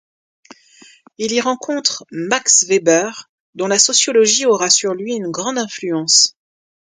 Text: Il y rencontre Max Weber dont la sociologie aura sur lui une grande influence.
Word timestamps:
Il 1.19 1.31
y 1.31 1.41
rencontre 1.41 2.05
Max 2.09 2.65
Weber 2.67 3.29
dont 3.53 3.67
la 3.67 3.77
sociologie 3.77 4.47
aura 4.47 4.71
sur 4.71 4.95
lui 4.95 5.13
une 5.13 5.29
grande 5.29 5.59
influence. 5.59 6.35